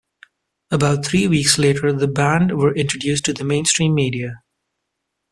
About 0.71 1.05
three 1.05 1.27
weeks 1.27 1.59
later, 1.59 1.93
the 1.93 2.07
band 2.07 2.57
were 2.57 2.73
introduced 2.75 3.23
to 3.25 3.33
the 3.33 3.43
mainstream 3.43 3.93
media. 3.93 4.41